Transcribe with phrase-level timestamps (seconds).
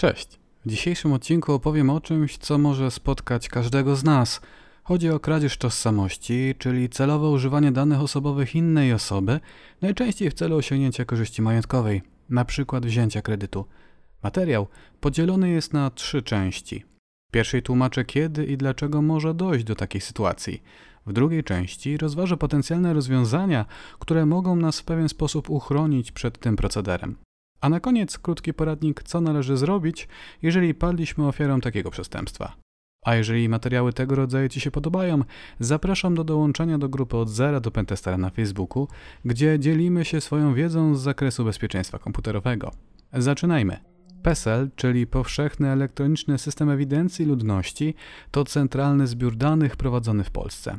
[0.00, 0.40] Cześć.
[0.64, 4.40] W dzisiejszym odcinku opowiem o czymś, co może spotkać każdego z nas.
[4.82, 9.40] Chodzi o kradzież tożsamości, czyli celowe używanie danych osobowych innej osoby,
[9.82, 12.80] najczęściej w celu osiągnięcia korzyści majątkowej, np.
[12.80, 13.64] wzięcia kredytu.
[14.22, 14.66] Materiał
[15.00, 16.84] podzielony jest na trzy części.
[17.28, 20.62] W pierwszej tłumaczę, kiedy i dlaczego może dojść do takiej sytuacji.
[21.06, 23.64] W drugiej części rozważę potencjalne rozwiązania,
[23.98, 27.16] które mogą nas w pewien sposób uchronić przed tym procederem.
[27.60, 30.08] A na koniec krótki poradnik, co należy zrobić,
[30.42, 32.56] jeżeli padliśmy ofiarą takiego przestępstwa.
[33.04, 35.24] A jeżeli materiały tego rodzaju Ci się podobają,
[35.60, 38.88] zapraszam do dołączenia do grupy od zera do Pentestera na Facebooku,
[39.24, 42.70] gdzie dzielimy się swoją wiedzą z zakresu bezpieczeństwa komputerowego.
[43.12, 43.76] Zaczynajmy.
[44.22, 47.94] PESEL, czyli Powszechny Elektroniczny System Ewidencji Ludności,
[48.30, 50.78] to centralny zbiór danych prowadzony w Polsce.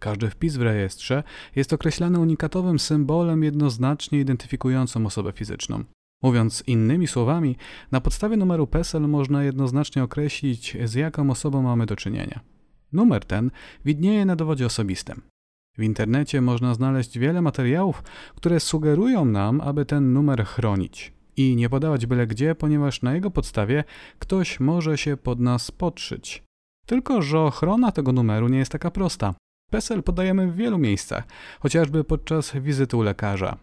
[0.00, 1.22] Każdy wpis w rejestrze
[1.56, 5.84] jest określany unikatowym symbolem jednoznacznie identyfikującym osobę fizyczną.
[6.22, 7.56] Mówiąc innymi słowami,
[7.92, 12.40] na podstawie numeru PESEL można jednoznacznie określić, z jaką osobą mamy do czynienia.
[12.92, 13.50] Numer ten
[13.84, 15.22] widnieje na dowodzie osobistym.
[15.78, 18.02] W internecie można znaleźć wiele materiałów,
[18.36, 23.30] które sugerują nam, aby ten numer chronić i nie podawać byle gdzie, ponieważ na jego
[23.30, 23.84] podstawie
[24.18, 26.42] ktoś może się pod nas podszyć.
[26.86, 29.34] Tylko, że ochrona tego numeru nie jest taka prosta.
[29.70, 31.24] PESEL podajemy w wielu miejscach,
[31.60, 33.56] chociażby podczas wizyty u lekarza.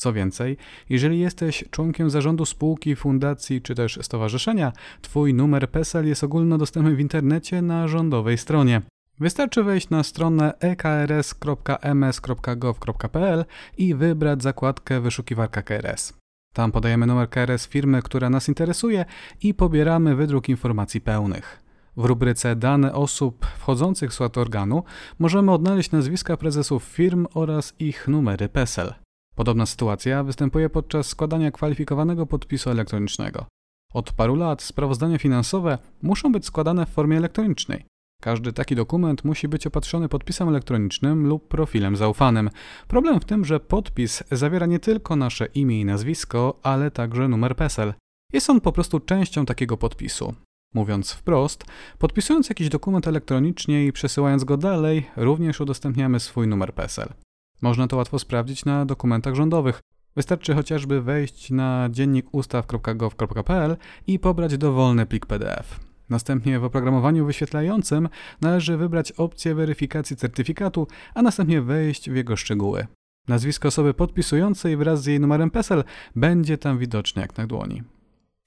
[0.00, 0.56] Co więcej,
[0.88, 7.00] jeżeli jesteś członkiem zarządu spółki, fundacji czy też stowarzyszenia, Twój numer PESEL jest ogólnodostępny w
[7.00, 8.82] internecie na rządowej stronie.
[9.18, 13.44] Wystarczy wejść na stronę ekrs.ms.gov.pl
[13.78, 16.12] i wybrać zakładkę wyszukiwarka KRS.
[16.54, 19.04] Tam podajemy numer KRS firmy, która nas interesuje
[19.42, 21.62] i pobieramy wydruk informacji pełnych.
[21.96, 24.84] W rubryce Dane osób wchodzących w skład organu
[25.18, 28.94] możemy odnaleźć nazwiska prezesów firm oraz ich numery PESEL.
[29.34, 33.46] Podobna sytuacja występuje podczas składania kwalifikowanego podpisu elektronicznego.
[33.94, 37.84] Od paru lat sprawozdania finansowe muszą być składane w formie elektronicznej.
[38.22, 42.50] Każdy taki dokument musi być opatrzony podpisem elektronicznym lub profilem zaufanym.
[42.88, 47.56] Problem w tym, że podpis zawiera nie tylko nasze imię i nazwisko, ale także numer
[47.56, 47.94] PESEL.
[48.32, 50.34] Jest on po prostu częścią takiego podpisu.
[50.74, 51.64] Mówiąc wprost,
[51.98, 57.12] podpisując jakiś dokument elektronicznie i przesyłając go dalej, również udostępniamy swój numer PESEL.
[57.60, 59.80] Można to łatwo sprawdzić na dokumentach rządowych.
[60.16, 63.76] Wystarczy chociażby wejść na dziennikustaw.gov.pl
[64.06, 65.80] i pobrać dowolny plik PDF.
[66.10, 68.08] Następnie w oprogramowaniu wyświetlającym
[68.40, 72.86] należy wybrać opcję weryfikacji certyfikatu, a następnie wejść w jego szczegóły.
[73.28, 75.84] Nazwisko osoby podpisującej wraz z jej numerem PESEL
[76.16, 77.82] będzie tam widoczne jak na dłoni.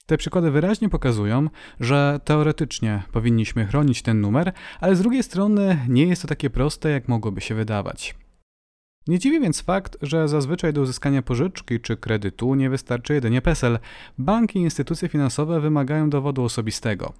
[0.06, 1.48] Te przykłady wyraźnie pokazują,
[1.80, 6.90] że teoretycznie powinniśmy chronić ten numer, ale z drugiej strony nie jest to takie proste,
[6.90, 8.14] jak mogłoby się wydawać.
[9.08, 13.78] Nie dziwi więc fakt, że zazwyczaj do uzyskania pożyczki czy kredytu nie wystarczy jedynie PESEL.
[14.18, 17.12] Banki i instytucje finansowe wymagają dowodu osobistego.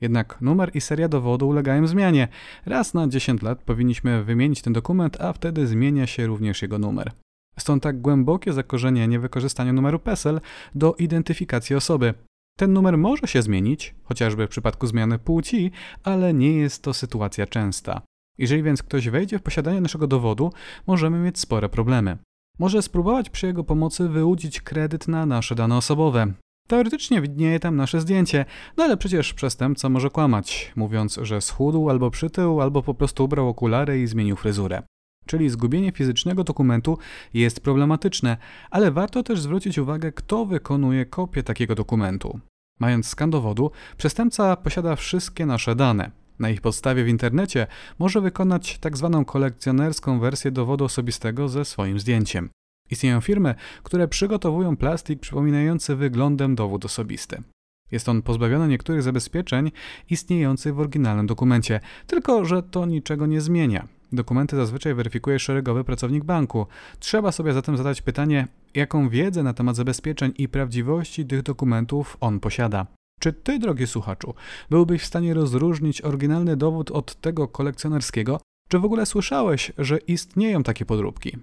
[0.00, 2.28] Jednak numer i seria dowodu ulegają zmianie.
[2.66, 7.12] Raz na 10 lat powinniśmy wymienić ten dokument, a wtedy zmienia się również jego numer.
[7.58, 10.40] Stąd tak głębokie zakorzenienie wykorzystania numeru PESEL
[10.74, 12.14] do identyfikacji osoby.
[12.58, 15.70] Ten numer może się zmienić, chociażby w przypadku zmiany płci,
[16.04, 18.02] ale nie jest to sytuacja częsta.
[18.38, 20.52] Jeżeli więc ktoś wejdzie w posiadanie naszego dowodu,
[20.86, 22.18] możemy mieć spore problemy.
[22.58, 26.32] Może spróbować przy jego pomocy wyłudzić kredyt na nasze dane osobowe.
[26.68, 28.44] Teoretycznie widnieje tam nasze zdjęcie,
[28.76, 33.48] no ale przecież przestępca może kłamać, mówiąc, że schudł albo przytył, albo po prostu ubrał
[33.48, 34.82] okulary i zmienił fryzurę.
[35.26, 36.98] Czyli zgubienie fizycznego dokumentu
[37.34, 38.36] jest problematyczne,
[38.70, 42.40] ale warto też zwrócić uwagę, kto wykonuje kopię takiego dokumentu.
[42.80, 46.21] Mając skan dowodu, przestępca posiada wszystkie nasze dane.
[46.42, 47.66] Na ich podstawie w internecie
[47.98, 49.10] może wykonać tzw.
[49.12, 52.50] Tak kolekcjonerską wersję dowodu osobistego ze swoim zdjęciem.
[52.90, 57.42] Istnieją firmy, które przygotowują plastik przypominający wyglądem dowód osobisty.
[57.90, 59.70] Jest on pozbawiony niektórych zabezpieczeń
[60.10, 63.88] istniejących w oryginalnym dokumencie, tylko że to niczego nie zmienia.
[64.12, 66.66] Dokumenty zazwyczaj weryfikuje szeregowy pracownik banku.
[66.98, 72.40] Trzeba sobie zatem zadać pytanie, jaką wiedzę na temat zabezpieczeń i prawdziwości tych dokumentów on
[72.40, 72.86] posiada.
[73.20, 74.34] Czy ty, drogi słuchaczu,
[74.70, 78.40] byłbyś w stanie rozróżnić oryginalny dowód od tego kolekcjonerskiego?
[78.68, 81.38] Czy w ogóle słyszałeś, że istnieją takie podróbki?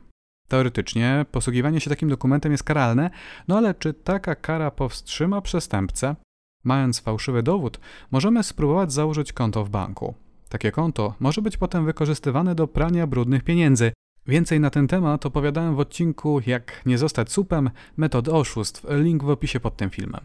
[0.47, 3.09] Teoretycznie posługiwanie się takim dokumentem jest karalne,
[3.47, 6.15] no ale czy taka kara powstrzyma przestępcę?
[6.63, 7.79] Mając fałszywy dowód,
[8.11, 10.13] możemy spróbować założyć konto w banku.
[10.49, 13.91] Takie konto może być potem wykorzystywane do prania brudnych pieniędzy.
[14.27, 19.29] Więcej na ten temat opowiadałem w odcinku Jak nie zostać supem, metody oszustw, link w
[19.29, 20.21] opisie pod tym filmem.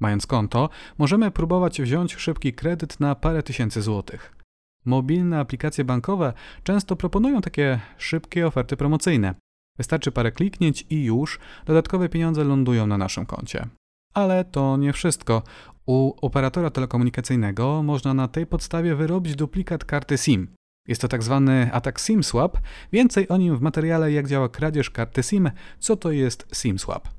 [0.00, 4.36] Mając konto, możemy próbować wziąć szybki kredyt na parę tysięcy złotych.
[4.84, 6.32] Mobilne aplikacje bankowe
[6.62, 9.34] często proponują takie szybkie oferty promocyjne.
[9.78, 13.66] Wystarczy parę kliknięć i już dodatkowe pieniądze lądują na naszym koncie.
[14.14, 15.42] Ale to nie wszystko.
[15.86, 20.48] U operatora telekomunikacyjnego można na tej podstawie wyrobić duplikat karty SIM.
[20.88, 22.58] Jest to tak zwany atak SIM swap.
[22.92, 27.15] Więcej o nim w materiale jak działa kradzież karty SIM, co to jest SIM swap.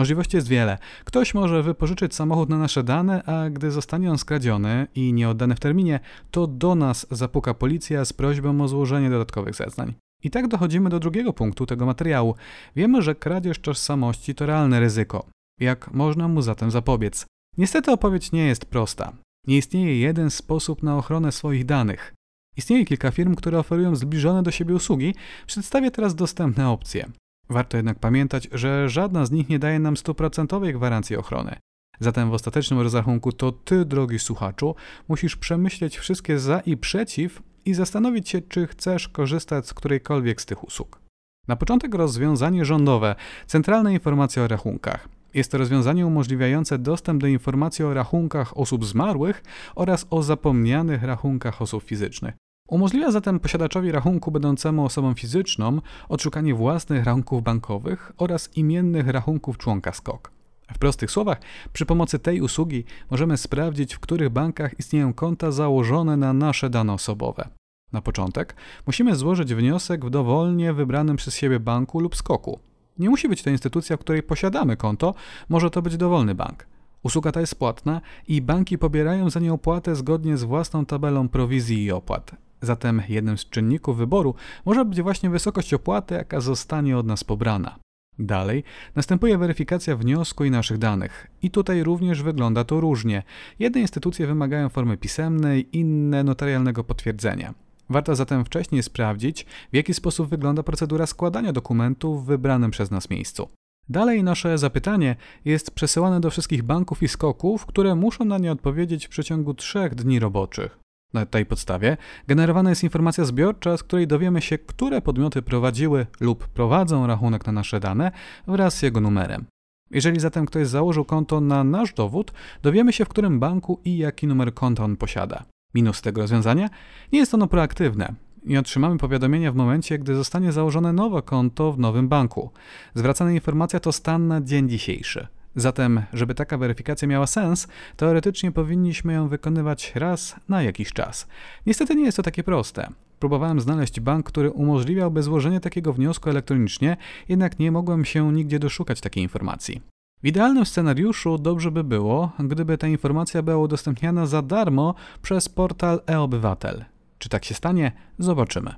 [0.00, 0.78] Możliwości jest wiele.
[1.04, 5.54] Ktoś może wypożyczyć samochód na nasze dane, a gdy zostanie on skradziony i nie oddany
[5.54, 6.00] w terminie,
[6.30, 9.94] to do nas zapuka policja z prośbą o złożenie dodatkowych zeznań.
[10.22, 12.34] I tak dochodzimy do drugiego punktu tego materiału.
[12.76, 15.26] Wiemy, że kradzież tożsamości to realne ryzyko.
[15.60, 17.26] Jak można mu zatem zapobiec?
[17.58, 19.12] Niestety odpowiedź nie jest prosta.
[19.46, 22.14] Nie istnieje jeden sposób na ochronę swoich danych.
[22.56, 25.14] Istnieje kilka firm, które oferują zbliżone do siebie usługi.
[25.46, 27.10] Przedstawię teraz dostępne opcje.
[27.50, 31.56] Warto jednak pamiętać, że żadna z nich nie daje nam stuprocentowej gwarancji ochrony.
[32.00, 34.74] Zatem w ostatecznym rozrachunku to ty, drogi słuchaczu,
[35.08, 40.46] musisz przemyśleć wszystkie za i przeciw i zastanowić się, czy chcesz korzystać z którejkolwiek z
[40.46, 41.00] tych usług.
[41.48, 43.14] Na początek rozwiązanie rządowe,
[43.46, 45.08] centralne informacje o rachunkach.
[45.34, 49.42] Jest to rozwiązanie umożliwiające dostęp do informacji o rachunkach osób zmarłych
[49.74, 52.34] oraz o zapomnianych rachunkach osób fizycznych.
[52.70, 59.92] Umożliwia zatem posiadaczowi rachunku będącemu osobą fizyczną odszukanie własnych rachunków bankowych oraz imiennych rachunków członka
[59.92, 60.32] SKOK.
[60.74, 61.40] W prostych słowach,
[61.72, 66.92] przy pomocy tej usługi możemy sprawdzić, w których bankach istnieją konta założone na nasze dane
[66.92, 67.48] osobowe.
[67.92, 68.56] Na początek
[68.86, 72.60] musimy złożyć wniosek w dowolnie wybranym przez siebie banku lub skoku.
[72.98, 75.14] Nie musi być to instytucja, w której posiadamy konto,
[75.48, 76.66] może to być dowolny bank.
[77.02, 81.84] Usługa ta jest płatna i banki pobierają za nią opłatę zgodnie z własną tabelą prowizji
[81.84, 82.49] i opłat.
[82.60, 84.34] Zatem jednym z czynników wyboru
[84.64, 87.78] może być właśnie wysokość opłaty, jaka zostanie od nas pobrana.
[88.18, 88.64] Dalej
[88.94, 91.26] następuje weryfikacja wniosku i naszych danych.
[91.42, 93.22] I tutaj również wygląda to różnie.
[93.58, 97.54] Jedne instytucje wymagają formy pisemnej, inne notarialnego potwierdzenia.
[97.90, 103.10] Warto zatem wcześniej sprawdzić, w jaki sposób wygląda procedura składania dokumentów w wybranym przez nas
[103.10, 103.48] miejscu.
[103.88, 109.06] Dalej nasze zapytanie jest przesyłane do wszystkich banków i skoków, które muszą na nie odpowiedzieć
[109.06, 110.79] w przeciągu trzech dni roboczych.
[111.12, 111.96] Na tej podstawie
[112.28, 117.52] generowana jest informacja zbiorcza, z której dowiemy się, które podmioty prowadziły lub prowadzą rachunek na
[117.52, 118.12] nasze dane
[118.46, 119.44] wraz z jego numerem.
[119.90, 124.26] Jeżeli zatem ktoś założył konto na nasz dowód, dowiemy się, w którym banku i jaki
[124.26, 125.44] numer konta on posiada.
[125.74, 126.70] Minus tego rozwiązania?
[127.12, 128.14] Nie jest ono proaktywne.
[128.44, 132.50] Nie otrzymamy powiadomienia w momencie, gdy zostanie założone nowe konto w nowym banku.
[132.94, 135.26] Zwracana informacja to stan na dzień dzisiejszy.
[135.56, 141.26] Zatem, żeby taka weryfikacja miała sens, teoretycznie powinniśmy ją wykonywać raz na jakiś czas.
[141.66, 142.88] Niestety nie jest to takie proste.
[143.18, 146.96] Próbowałem znaleźć bank, który umożliwiałby złożenie takiego wniosku elektronicznie,
[147.28, 149.80] jednak nie mogłem się nigdzie doszukać takiej informacji.
[150.22, 156.00] W idealnym scenariuszu dobrze by było, gdyby ta informacja była udostępniana za darmo przez portal
[156.06, 156.84] e-obywatel.
[157.18, 157.92] Czy tak się stanie?
[158.18, 158.74] Zobaczymy.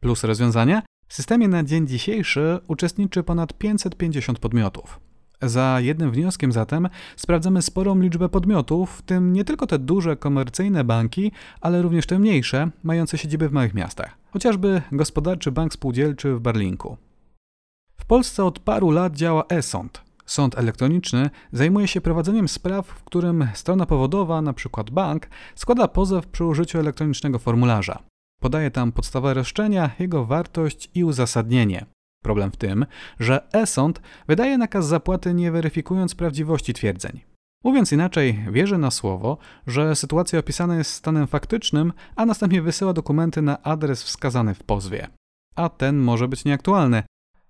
[0.00, 0.82] Plus rozwiązania?
[1.08, 5.00] W systemie na dzień dzisiejszy uczestniczy ponad 550 podmiotów.
[5.42, 10.84] Za jednym wnioskiem zatem sprawdzamy sporą liczbę podmiotów, w tym nie tylko te duże komercyjne
[10.84, 16.40] banki, ale również te mniejsze, mające siedziby w małych miastach, chociażby Gospodarczy Bank Spółdzielczy w
[16.40, 16.96] Berlinku.
[17.96, 20.02] W Polsce od paru lat działa e-sąd.
[20.26, 24.84] Sąd elektroniczny zajmuje się prowadzeniem spraw, w którym strona powodowa, np.
[24.92, 28.02] bank, składa pozew przy użyciu elektronicznego formularza.
[28.40, 31.86] Podaje tam podstawę roszczenia, jego wartość i uzasadnienie.
[32.22, 32.86] Problem w tym,
[33.20, 37.20] że e-sąd wydaje nakaz zapłaty nie weryfikując prawdziwości twierdzeń.
[37.64, 43.42] Mówiąc inaczej, wierzy na słowo, że sytuacja opisana jest stanem faktycznym, a następnie wysyła dokumenty
[43.42, 45.08] na adres wskazany w pozwie.
[45.56, 47.02] A ten może być nieaktualny.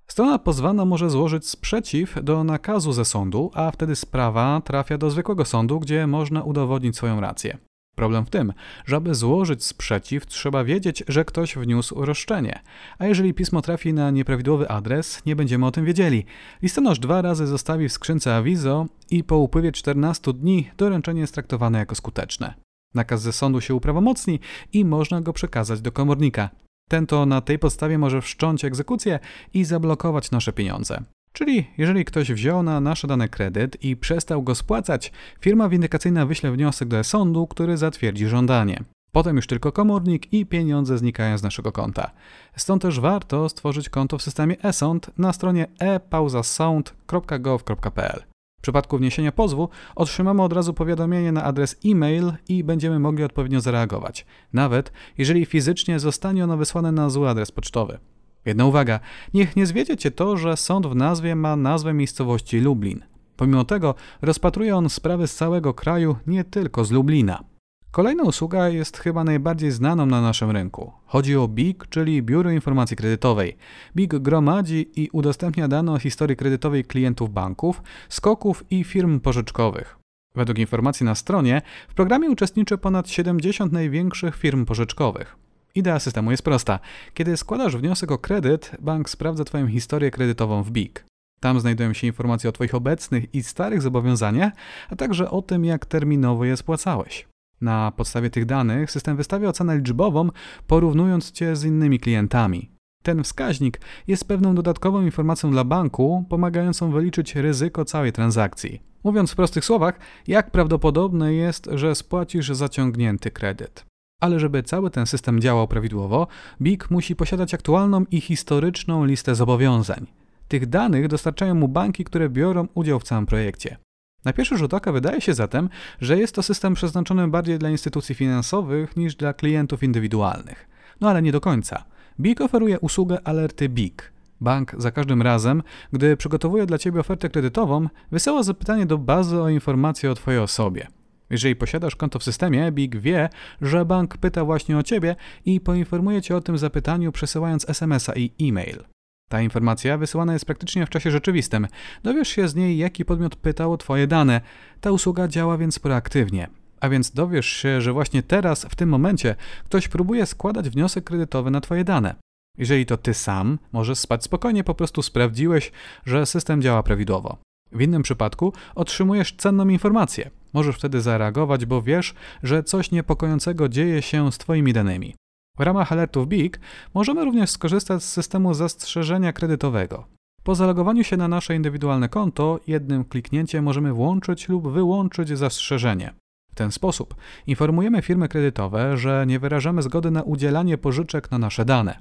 [0.07, 5.45] Strona pozwana może złożyć sprzeciw do nakazu ze sądu, a wtedy sprawa trafia do zwykłego
[5.45, 7.59] sądu, gdzie można udowodnić swoją rację.
[7.95, 8.53] Problem w tym,
[8.85, 12.61] że aby złożyć sprzeciw, trzeba wiedzieć, że ktoś wniósł roszczenie.
[12.99, 16.25] A jeżeli pismo trafi na nieprawidłowy adres, nie będziemy o tym wiedzieli.
[16.63, 21.79] Listonosz dwa razy zostawi w skrzynce awizo i po upływie 14 dni doręczenie jest traktowane
[21.79, 22.55] jako skuteczne.
[22.95, 24.41] Nakaz ze sądu się uprawomocni
[24.73, 26.51] i można go przekazać do komornika.
[26.89, 29.19] Ten to na tej podstawie może wszcząć egzekucję
[29.55, 31.03] i zablokować nasze pieniądze.
[31.33, 36.53] Czyli jeżeli ktoś wziął na nasze dane kredyt i przestał go spłacać, firma windykacyjna wyśle
[36.53, 38.85] wniosek do sądu, który zatwierdzi żądanie.
[39.13, 42.11] Potem już tylko komornik i pieniądze znikają z naszego konta.
[42.57, 48.23] Stąd też warto stworzyć konto w systemie e-sąd na stronie epauzasąd.gov.pl.
[48.59, 53.61] W przypadku wniesienia pozwu otrzymamy od razu powiadomienie na adres e-mail i będziemy mogli odpowiednio
[53.61, 57.99] zareagować, nawet jeżeli fizycznie zostanie ono wysłane na zły adres pocztowy.
[58.47, 59.01] Jedna uwaga,
[59.35, 63.05] niech nie zwiedzie Cię to, że sąd w nazwie ma nazwę miejscowości Lublin.
[63.37, 67.45] Pomimo tego rozpatruje on sprawy z całego kraju, nie tylko z Lublina.
[67.91, 70.93] Kolejna usługa jest chyba najbardziej znaną na naszym rynku.
[71.07, 73.57] Chodzi o BIG, czyli Biuro Informacji Kredytowej.
[73.97, 79.99] BIG gromadzi i udostępnia dane o historii kredytowej klientów banków, skoków i firm pożyczkowych.
[80.35, 85.42] Według informacji na stronie, w programie uczestniczy ponad 70 największych firm pożyczkowych.
[85.75, 86.79] Idea systemu jest prosta.
[87.15, 91.05] Kiedy składasz wniosek o kredyt, bank sprawdza Twoją historię kredytową w BIG.
[91.41, 94.53] Tam znajdują się informacje o Twoich obecnych i starych zobowiązaniach,
[94.91, 97.29] a także o tym, jak terminowo je spłacałeś.
[97.61, 100.29] Na podstawie tych danych system wystawia ocenę liczbową,
[100.67, 102.71] porównując Cię z innymi klientami.
[103.03, 108.83] Ten wskaźnik jest pewną dodatkową informacją dla banku, pomagającą wyliczyć ryzyko całej transakcji.
[109.05, 113.92] Mówiąc w prostych słowach, jak prawdopodobne jest, że spłacisz zaciągnięty kredyt.
[114.23, 116.27] Ale żeby cały ten system działał prawidłowo,
[116.61, 120.07] BIG musi posiadać aktualną i historyczną listę zobowiązań.
[120.49, 123.77] Tych danych dostarczają mu banki, które biorą udział w całym projekcie.
[124.25, 125.69] Na pierwszy rzut oka wydaje się zatem,
[126.01, 130.69] że jest to system przeznaczony bardziej dla instytucji finansowych niż dla klientów indywidualnych.
[131.01, 131.85] No ale nie do końca.
[132.21, 134.13] BIG oferuje usługę alerty BIG.
[134.41, 135.63] Bank za każdym razem,
[135.93, 140.87] gdy przygotowuje dla Ciebie ofertę kredytową, wysyła zapytanie do bazy o informacje o Twojej osobie.
[141.33, 143.29] Jeżeli posiadasz konto w systemie, BIG wie,
[143.63, 148.31] że bank pyta właśnie o Ciebie i poinformuje Cię o tym zapytaniu przesyłając SMS-a i
[148.41, 148.85] e-mail.
[149.31, 151.69] Ta informacja wysyłana jest praktycznie w czasie rzeczywistym.
[152.03, 154.41] Dowiesz się z niej, jaki podmiot pytał o Twoje dane.
[154.81, 156.49] Ta usługa działa więc proaktywnie.
[156.81, 159.35] A więc dowiesz się, że właśnie teraz, w tym momencie,
[159.65, 162.15] ktoś próbuje składać wniosek kredytowy na Twoje dane.
[162.59, 165.73] Jeżeli to Ty sam, możesz spać spokojnie, po prostu sprawdziłeś,
[166.07, 167.39] że system działa prawidłowo.
[167.73, 170.31] W innym przypadku otrzymujesz cenną informację.
[170.53, 175.15] Możesz wtedy zareagować, bo wiesz, że coś niepokojącego dzieje się z Twoimi danymi.
[175.59, 176.61] W ramach alertów BIG
[176.95, 180.07] możemy również skorzystać z systemu zastrzeżenia kredytowego.
[180.43, 186.15] Po zalogowaniu się na nasze indywidualne konto, jednym kliknięciem możemy włączyć lub wyłączyć zastrzeżenie.
[186.53, 187.15] W ten sposób
[187.47, 191.99] informujemy firmy kredytowe, że nie wyrażamy zgody na udzielanie pożyczek na nasze dane.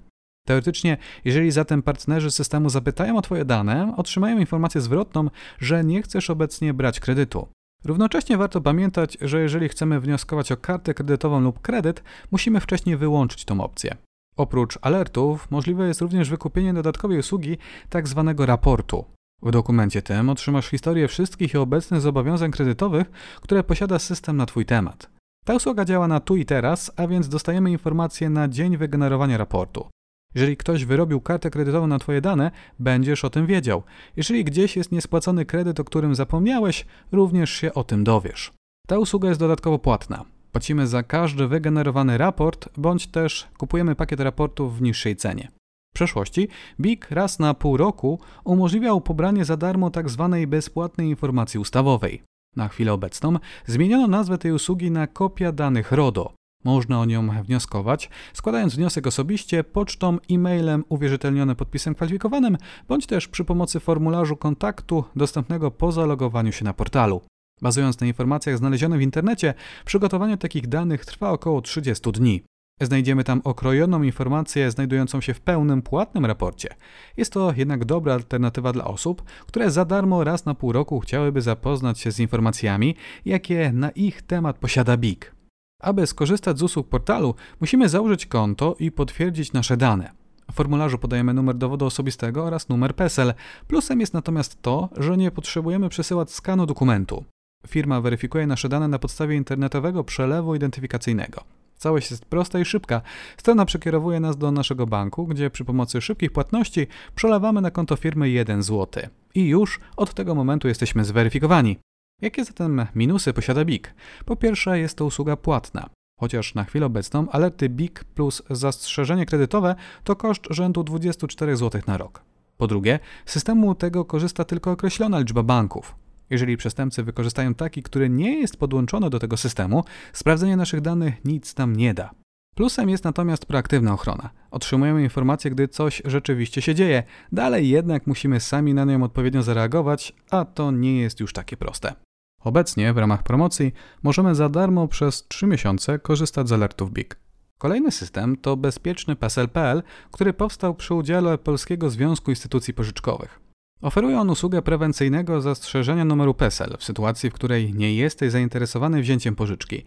[0.47, 5.29] Teoretycznie, jeżeli zatem partnerzy systemu zapytają o Twoje dane, otrzymają informację zwrotną,
[5.59, 7.47] że nie chcesz obecnie brać kredytu.
[7.85, 13.45] Równocześnie warto pamiętać, że jeżeli chcemy wnioskować o kartę kredytową lub kredyt, musimy wcześniej wyłączyć
[13.45, 13.95] tą opcję.
[14.37, 17.57] Oprócz alertów, możliwe jest również wykupienie dodatkowej usługi
[17.89, 18.33] tzw.
[18.37, 19.05] Tak raportu.
[19.41, 23.11] W dokumencie tym otrzymasz historię wszystkich i obecnych zobowiązań kredytowych,
[23.41, 25.09] które posiada system na Twój temat.
[25.45, 29.89] Ta usługa działa na tu i teraz, a więc dostajemy informacje na dzień wygenerowania raportu.
[30.35, 33.83] Jeżeli ktoś wyrobił kartę kredytową na Twoje dane, będziesz o tym wiedział.
[34.17, 38.51] Jeżeli gdzieś jest niespłacony kredyt, o którym zapomniałeś, również się o tym dowiesz.
[38.87, 40.25] Ta usługa jest dodatkowo płatna.
[40.51, 45.47] Płacimy za każdy wygenerowany raport, bądź też kupujemy pakiet raportów w niższej cenie.
[45.91, 46.47] W przeszłości
[46.79, 50.29] BIG raz na pół roku umożliwiał pobranie za darmo tzw.
[50.31, 52.23] Tak bezpłatnej informacji ustawowej.
[52.55, 53.33] Na chwilę obecną
[53.65, 56.33] zmieniono nazwę tej usługi na kopia danych RODO.
[56.63, 63.45] Można o nią wnioskować, składając wniosek osobiście, pocztą, e-mailem uwierzytelnionym podpisem kwalifikowanym, bądź też przy
[63.45, 67.21] pomocy formularzu kontaktu dostępnego po zalogowaniu się na portalu.
[67.61, 69.53] Bazując na informacjach znalezionych w internecie,
[69.85, 72.43] przygotowanie takich danych trwa około 30 dni.
[72.81, 76.69] Znajdziemy tam okrojoną informację znajdującą się w pełnym, płatnym raporcie.
[77.17, 81.41] Jest to jednak dobra alternatywa dla osób, które za darmo raz na pół roku chciałyby
[81.41, 85.40] zapoznać się z informacjami, jakie na ich temat posiada BIG.
[85.81, 90.11] Aby skorzystać z usług portalu, musimy założyć konto i potwierdzić nasze dane.
[90.51, 93.33] W formularzu podajemy numer dowodu osobistego oraz numer PESEL.
[93.67, 97.25] Plusem jest natomiast to, że nie potrzebujemy przesyłać skanu dokumentu.
[97.67, 101.43] Firma weryfikuje nasze dane na podstawie internetowego przelewu identyfikacyjnego.
[101.75, 103.01] Całość jest prosta i szybka.
[103.37, 108.29] Strona przekierowuje nas do naszego banku, gdzie przy pomocy szybkich płatności przelewamy na konto firmy
[108.29, 109.03] 1 zł.
[109.35, 111.77] I już od tego momentu jesteśmy zweryfikowani.
[112.21, 113.93] Jakie zatem minusy posiada BIG?
[114.25, 115.89] Po pierwsze, jest to usługa płatna.
[116.19, 121.97] Chociaż na chwilę obecną alerty BIG plus zastrzeżenie kredytowe to koszt rzędu 24 zł na
[121.97, 122.21] rok.
[122.57, 125.95] Po drugie, z systemu tego korzysta tylko określona liczba banków.
[126.29, 131.57] Jeżeli przestępcy wykorzystają taki, który nie jest podłączony do tego systemu, sprawdzenie naszych danych nic
[131.57, 132.11] nam nie da.
[132.55, 134.29] Plusem jest natomiast proaktywna ochrona.
[134.51, 137.03] Otrzymujemy informacje, gdy coś rzeczywiście się dzieje.
[137.31, 141.93] Dalej jednak musimy sami na nią odpowiednio zareagować, a to nie jest już takie proste.
[142.43, 147.17] Obecnie w ramach promocji możemy za darmo przez 3 miesiące korzystać z alertów BIG.
[147.57, 153.39] Kolejny system to bezpieczny PESEL.pl, który powstał przy udziale Polskiego Związku Instytucji Pożyczkowych.
[153.81, 159.35] Oferuje on usługę prewencyjnego zastrzeżenia numeru PESEL w sytuacji, w której nie jesteś zainteresowany wzięciem
[159.35, 159.83] pożyczki.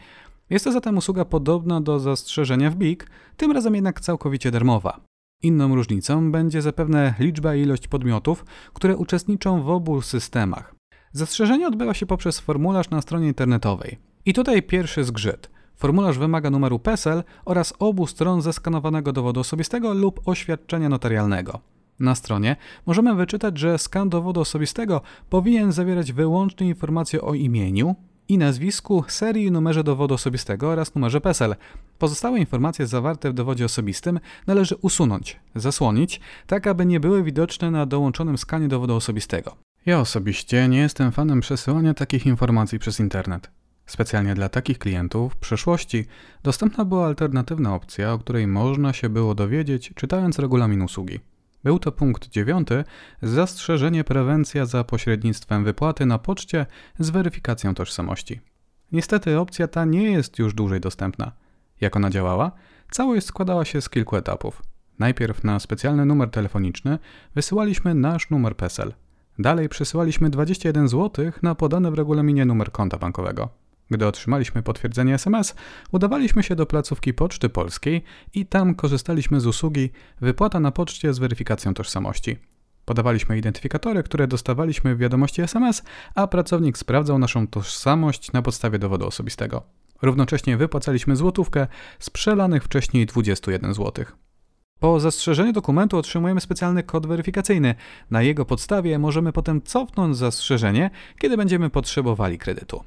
[0.50, 5.00] Jest to zatem usługa podobna do zastrzeżenia w BIG, tym razem jednak całkowicie darmowa.
[5.42, 10.74] Inną różnicą będzie zapewne liczba i ilość podmiotów, które uczestniczą w obu systemach.
[11.16, 13.98] Zastrzeżenie odbywa się poprzez formularz na stronie internetowej.
[14.26, 15.50] I tutaj pierwszy zgrzyt.
[15.76, 21.60] Formularz wymaga numeru PESEL oraz obu stron zeskanowanego dowodu osobistego lub oświadczenia notarialnego.
[22.00, 22.56] Na stronie
[22.86, 27.94] możemy wyczytać, że skan dowodu osobistego powinien zawierać wyłącznie informacje o imieniu
[28.28, 31.56] i nazwisku, serii i numerze dowodu osobistego oraz numerze PESEL.
[31.98, 37.86] Pozostałe informacje zawarte w dowodzie osobistym należy usunąć, zasłonić, tak aby nie były widoczne na
[37.86, 39.56] dołączonym skanie dowodu osobistego.
[39.86, 43.50] Ja osobiście nie jestem fanem przesyłania takich informacji przez internet.
[43.86, 46.06] Specjalnie dla takich klientów w przeszłości
[46.42, 51.20] dostępna była alternatywna opcja, o której można się było dowiedzieć czytając regulamin usługi.
[51.64, 52.84] Był to punkt dziewiąty,
[53.22, 56.66] zastrzeżenie prewencja za pośrednictwem wypłaty na poczcie
[56.98, 58.40] z weryfikacją tożsamości.
[58.92, 61.32] Niestety opcja ta nie jest już dłużej dostępna.
[61.80, 62.52] Jak ona działała?
[62.90, 64.62] Całość składała się z kilku etapów.
[64.98, 66.98] Najpierw na specjalny numer telefoniczny
[67.34, 68.92] wysyłaliśmy nasz numer PESEL.
[69.38, 73.48] Dalej przesyłaliśmy 21 zł na podany w regulaminie numer konta bankowego.
[73.90, 75.54] Gdy otrzymaliśmy potwierdzenie SMS,
[75.92, 78.02] udawaliśmy się do placówki Poczty Polskiej
[78.34, 82.36] i tam korzystaliśmy z usługi wypłata na poczcie z weryfikacją tożsamości.
[82.84, 85.82] Podawaliśmy identyfikatory, które dostawaliśmy w wiadomości SMS,
[86.14, 89.62] a pracownik sprawdzał naszą tożsamość na podstawie dowodu osobistego.
[90.02, 91.66] Równocześnie wypłacaliśmy złotówkę
[91.98, 94.04] z przelanych wcześniej 21 zł.
[94.84, 97.74] Po zastrzeżeniu dokumentu otrzymujemy specjalny kod weryfikacyjny.
[98.10, 102.84] Na jego podstawie możemy potem cofnąć zastrzeżenie, kiedy będziemy potrzebowali kredytu.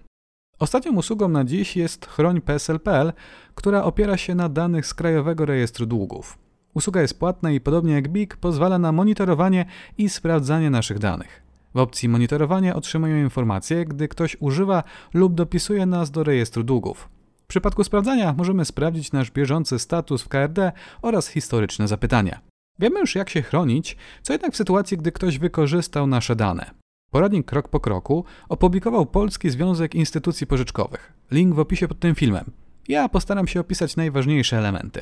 [0.60, 3.14] Ostatnią usługą na dziś jest Chroń PSL.pl,
[3.56, 6.38] która opiera się na danych z Krajowego Rejestru Długów.
[6.74, 9.66] Usługa jest płatna i podobnie jak BIG pozwala na monitorowanie
[9.98, 11.44] i sprawdzanie naszych danych.
[11.74, 17.17] W opcji monitorowania otrzymują informacje, gdy ktoś używa lub dopisuje nas do rejestru długów.
[17.48, 22.40] W przypadku sprawdzania możemy sprawdzić nasz bieżący status w KRD oraz historyczne zapytania.
[22.80, 26.72] Wiemy już jak się chronić, co jednak w sytuacji, gdy ktoś wykorzystał nasze dane.
[27.12, 31.14] Poradnik krok po kroku opublikował Polski Związek Instytucji Pożyczkowych.
[31.32, 32.52] Link w opisie pod tym filmem.
[32.88, 35.02] Ja postaram się opisać najważniejsze elementy.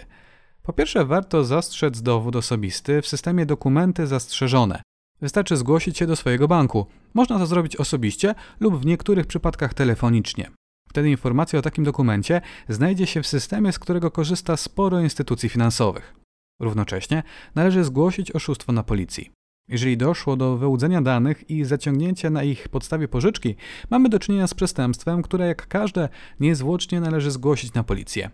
[0.63, 4.81] Po pierwsze, warto zastrzec dowód osobisty w systemie dokumenty zastrzeżone.
[5.21, 6.85] Wystarczy zgłosić się do swojego banku.
[7.13, 10.51] Można to zrobić osobiście lub w niektórych przypadkach telefonicznie.
[10.95, 16.15] Wtedy informacja o takim dokumencie znajdzie się w systemie, z którego korzysta sporo instytucji finansowych.
[16.61, 17.23] Równocześnie
[17.55, 19.31] należy zgłosić oszustwo na policji.
[19.69, 23.55] Jeżeli doszło do wyłudzenia danych i zaciągnięcia na ich podstawie pożyczki,
[23.89, 28.29] mamy do czynienia z przestępstwem, które jak każde niezwłocznie należy zgłosić na policję.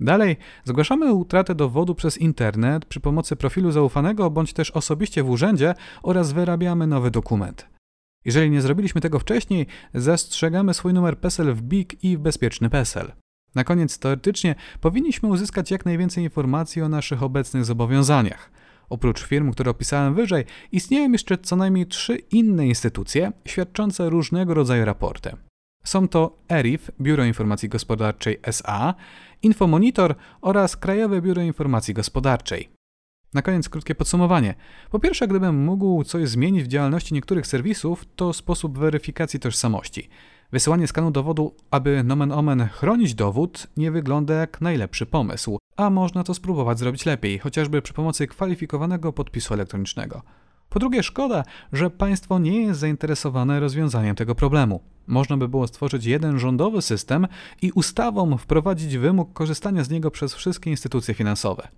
[0.00, 5.74] Dalej, zgłaszamy utratę dowodu przez internet przy pomocy profilu zaufanego bądź też osobiście w urzędzie
[6.02, 7.77] oraz wyrabiamy nowy dokument.
[8.24, 13.12] Jeżeli nie zrobiliśmy tego wcześniej, zastrzegamy swój numer PESEL w BIK i w bezpieczny PESEL.
[13.54, 18.50] Na koniec teoretycznie powinniśmy uzyskać jak najwięcej informacji o naszych obecnych zobowiązaniach–
[18.88, 24.84] Oprócz firm, które opisałem wyżej, istnieją jeszcze co najmniej trzy inne instytucje świadczące różnego rodzaju
[24.84, 25.36] raporty.
[25.84, 28.94] Są to ERIF, Biuro Informacji Gospodarczej SA,
[29.42, 32.77] Infomonitor oraz Krajowe Biuro Informacji Gospodarczej.
[33.34, 34.54] Na koniec krótkie podsumowanie.
[34.90, 40.08] Po pierwsze, gdybym mógł coś zmienić w działalności niektórych serwisów, to sposób weryfikacji tożsamości.
[40.52, 46.24] Wysyłanie skanu dowodu, aby nomen omen chronić dowód, nie wygląda jak najlepszy pomysł, a można
[46.24, 50.22] to spróbować zrobić lepiej, chociażby przy pomocy kwalifikowanego podpisu elektronicznego.
[50.68, 54.80] Po drugie, szkoda, że państwo nie jest zainteresowane rozwiązaniem tego problemu.
[55.06, 57.26] Można by było stworzyć jeden rządowy system
[57.62, 61.68] i ustawą wprowadzić wymóg korzystania z niego przez wszystkie instytucje finansowe.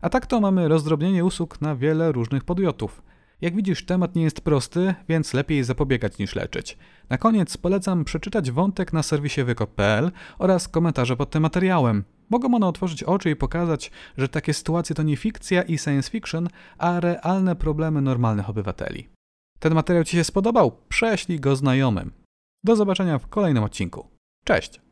[0.00, 3.02] A tak to mamy rozdrobnienie usług na wiele różnych podmiotów.
[3.40, 6.78] Jak widzisz, temat nie jest prosty, więc lepiej zapobiegać niż leczyć.
[7.08, 12.04] Na koniec polecam przeczytać wątek na serwisie wykop.pl oraz komentarze pod tym materiałem.
[12.30, 16.48] Mogą one otworzyć oczy i pokazać, że takie sytuacje to nie fikcja i science fiction,
[16.78, 19.08] a realne problemy normalnych obywateli.
[19.58, 20.72] Ten materiał Ci się spodobał?
[20.88, 22.12] Prześlij go znajomym.
[22.64, 24.06] Do zobaczenia w kolejnym odcinku.
[24.44, 24.85] Cześć!